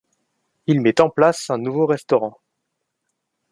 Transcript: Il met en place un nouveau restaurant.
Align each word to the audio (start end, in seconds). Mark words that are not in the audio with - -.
Il 0.65 0.81
met 0.81 0.99
en 0.99 1.11
place 1.11 1.51
un 1.51 1.59
nouveau 1.59 1.85
restaurant. 1.85 2.39